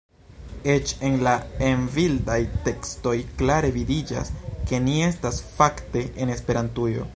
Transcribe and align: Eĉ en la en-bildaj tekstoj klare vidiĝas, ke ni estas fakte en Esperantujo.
Eĉ 0.75 0.93
en 1.09 1.17
la 1.27 1.33
en-bildaj 1.67 2.37
tekstoj 2.69 3.15
klare 3.43 3.71
vidiĝas, 3.77 4.33
ke 4.71 4.83
ni 4.89 4.99
estas 5.11 5.41
fakte 5.61 6.07
en 6.25 6.37
Esperantujo. 6.39 7.09